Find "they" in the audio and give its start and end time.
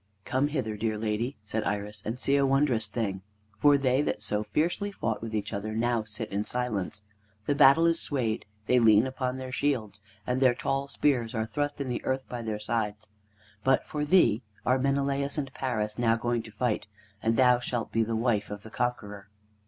3.77-4.01, 8.65-8.79